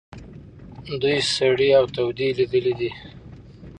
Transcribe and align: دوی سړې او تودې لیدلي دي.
دوی 1.01 1.17
سړې 1.35 1.69
او 1.79 1.85
تودې 1.95 2.27
لیدلي 2.37 2.73
دي. 2.79 2.91